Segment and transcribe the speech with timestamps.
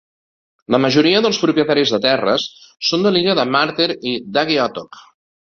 [0.75, 2.47] La majoria dels propietaris de terres
[2.89, 5.01] són de l'illa de Murter i Dugi Otok.